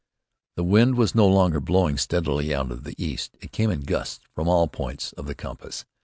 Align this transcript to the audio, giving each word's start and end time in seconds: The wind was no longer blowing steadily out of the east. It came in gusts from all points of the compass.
The 0.55 0.63
wind 0.63 0.95
was 0.95 1.13
no 1.13 1.27
longer 1.27 1.59
blowing 1.59 1.99
steadily 1.99 2.51
out 2.55 2.71
of 2.71 2.85
the 2.85 2.95
east. 2.97 3.37
It 3.39 3.51
came 3.51 3.69
in 3.69 3.81
gusts 3.81 4.19
from 4.33 4.47
all 4.47 4.67
points 4.67 5.13
of 5.13 5.27
the 5.27 5.35
compass. 5.35 5.85